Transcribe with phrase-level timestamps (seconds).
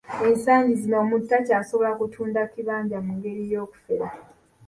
[0.27, 4.07] Ensangi zino omuntu takyasobola kutunda kibanja mu ngeri y'okufera.